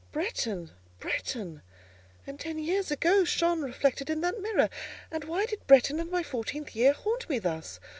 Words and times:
Bretton! 0.11 0.71
Bretton! 0.99 1.61
and 2.25 2.39
ten 2.39 2.57
years 2.57 2.89
ago 2.89 3.23
shone 3.23 3.61
reflected 3.61 4.09
in 4.09 4.21
that 4.21 4.41
mirror. 4.41 4.67
And 5.11 5.25
why 5.25 5.45
did 5.45 5.67
Bretton 5.67 5.99
and 5.99 6.09
my 6.09 6.23
fourteenth 6.23 6.75
year 6.75 6.93
haunt 6.93 7.29
me 7.29 7.37
thus? 7.37 7.79